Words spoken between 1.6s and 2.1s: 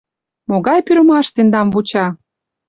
вуча?